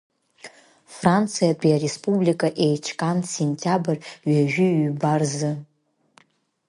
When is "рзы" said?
5.21-5.51